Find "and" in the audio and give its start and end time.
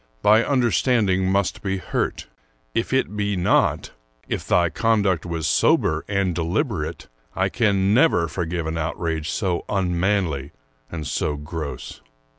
6.07-6.33, 10.91-11.05